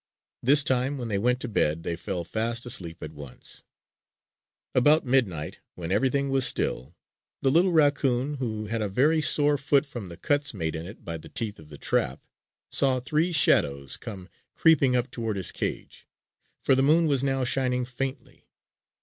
[0.41, 3.63] This time, when they went to bed, they fell fast asleep at once.
[4.73, 6.95] About midnight, when everything was still,
[7.43, 11.05] the little raccoon, who had a very sore foot from the cuts made in it
[11.05, 12.25] by the teeth of the trap,
[12.71, 16.07] saw three shadows come creeping up toward his cage;
[16.59, 18.47] for the moon was now shining faintly.